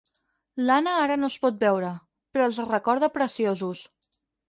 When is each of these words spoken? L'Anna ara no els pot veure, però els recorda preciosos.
L'Anna 0.69 0.95
ara 1.01 1.17
no 1.19 1.27
els 1.29 1.35
pot 1.45 1.61
veure, 1.65 1.93
però 2.35 2.51
els 2.53 2.61
recorda 2.73 3.15
preciosos. 3.23 3.89